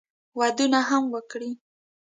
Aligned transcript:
ودونه 0.39 0.79
هم 0.89 1.03
وکړي. 1.13 1.51